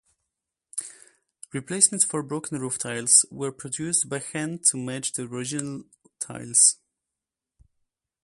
Replacements 1.53 2.03
for 2.03 2.23
broken 2.23 2.59
roof 2.59 2.79
tiles 2.79 3.23
were 3.29 3.51
produced 3.51 4.09
by 4.09 4.17
hand 4.17 4.63
to 4.63 4.77
match 4.77 5.11
the 5.13 5.27
original 5.27 5.83
tiles. 6.17 6.77